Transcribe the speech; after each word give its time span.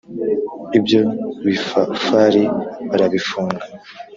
Ibyo 0.77 1.01
bifafari 1.45 2.43
barabifunga! 2.89 3.63